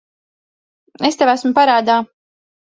Es 1.11 1.21
tev 1.21 1.33
esmu 1.35 1.53
parādā. 1.61 2.01